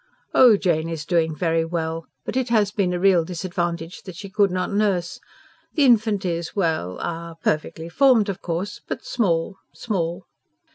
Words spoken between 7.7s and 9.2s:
formed, of course, but